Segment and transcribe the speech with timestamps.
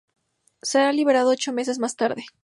[0.63, 2.25] Será liberado ocho meses más tarde.